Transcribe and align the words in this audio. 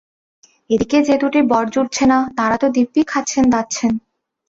এ 0.69 0.75
দিকে 0.81 0.97
যে 1.07 1.15
দুটির 1.21 1.45
বর 1.51 1.65
জুটছে 1.73 2.03
না 2.11 2.17
তাঁরা 2.37 2.57
তো 2.57 2.67
দিব্যি 2.75 3.01
খাচ্ছেন-দাচ্ছেন। 3.07 3.91